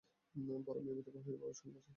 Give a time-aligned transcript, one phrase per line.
[0.65, 1.89] বড় মেয়ে বিধবা হয়ে বাবার সঙ্গে আছে।